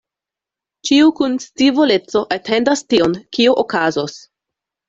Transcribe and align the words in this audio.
Ĉiu 0.89 1.11
kun 1.19 1.35
scivoleco 1.43 2.23
atendas 2.39 2.85
tion, 2.95 3.15
kio 3.39 3.55
okazos. 3.67 4.21